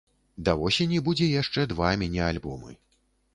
[0.47, 2.75] Да восені будзе яшчэ два міні-альбомы.